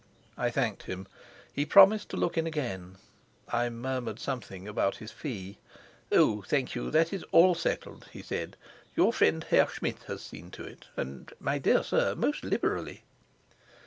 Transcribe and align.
I 0.35 0.49
thanked 0.49 0.81
him; 0.85 1.07
he 1.53 1.63
promised 1.63 2.09
to 2.09 2.17
look 2.17 2.35
in 2.35 2.47
again; 2.47 2.97
I 3.49 3.69
murmured 3.69 4.17
something 4.19 4.67
about 4.67 4.95
his 4.97 5.11
fee. 5.11 5.59
"Oh, 6.11 6.41
thank 6.41 6.73
you, 6.73 6.89
that 6.89 7.13
is 7.13 7.21
all 7.31 7.53
settled," 7.53 8.07
he 8.11 8.23
said. 8.23 8.57
"Your 8.95 9.13
friend 9.13 9.43
Herr 9.43 9.67
Schmidt 9.67 10.01
has 10.07 10.23
seen 10.23 10.49
to 10.57 10.63
it, 10.63 10.85
and, 10.97 11.31
my 11.39 11.59
dear 11.59 11.83
sir, 11.83 12.15
most 12.15 12.43
liberally." 12.43 13.03